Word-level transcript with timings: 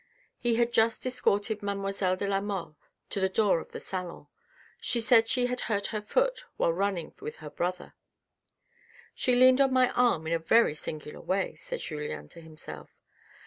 He 0.39 0.55
had 0.55 0.71
just 0.71 1.05
escorted 1.05 1.61
mademoiselle 1.61 2.15
de 2.15 2.27
la 2.27 2.41
Mole 2.41 2.75
to 3.11 3.19
the 3.19 3.29
door 3.29 3.59
of 3.59 3.71
the 3.71 3.79
salon. 3.79 4.25
She 4.79 4.99
said 4.99 5.29
she 5.29 5.45
had 5.45 5.59
hurt 5.61 5.85
her 5.93 6.01
foot 6.01 6.45
while 6.57 6.73
running 6.73 7.13
with 7.19 7.35
her 7.35 7.51
brother." 7.51 7.93
She 9.13 9.35
leaned 9.35 9.61
on 9.61 9.71
my 9.71 9.91
arm 9.91 10.25
in 10.25 10.33
a 10.33 10.39
very 10.39 10.73
singular 10.73 11.21
way," 11.21 11.53
said 11.53 11.81
Julien 11.81 12.29
to 12.29 12.41
himself. 12.41 12.89